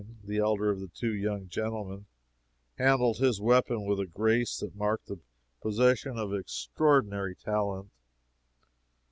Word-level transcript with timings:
The 0.23 0.39
elder 0.39 0.71
of 0.71 0.79
the 0.79 0.87
two 0.87 1.13
young 1.13 1.47
gentlemen 1.47 2.07
handled 2.79 3.17
his 3.19 3.39
weapon 3.39 3.85
with 3.85 3.99
a 3.99 4.07
grace 4.07 4.57
that 4.57 4.73
marked 4.75 5.05
the 5.05 5.19
possession 5.61 6.17
of 6.17 6.33
extraordinary 6.33 7.35
talent. 7.35 7.91